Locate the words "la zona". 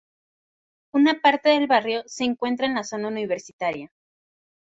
2.73-3.07